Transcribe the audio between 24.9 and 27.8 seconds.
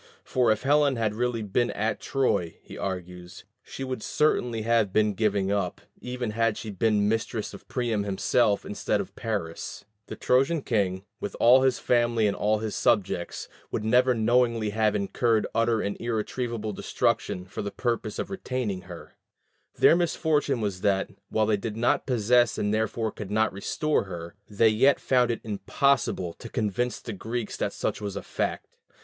found it impossible to convince the Greeks that